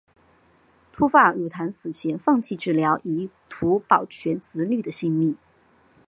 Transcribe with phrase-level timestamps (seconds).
[0.91, 5.37] 秃发傉檀死前放弃治疗以图保全子女的性命。